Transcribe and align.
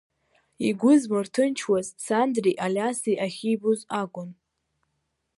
Игәы 0.67 0.93
змырҭынчуаз 1.01 1.87
Сандреи 2.05 2.59
Алиаси 2.65 3.21
ахьимбоз 3.25 3.79
акәын. 4.01 4.29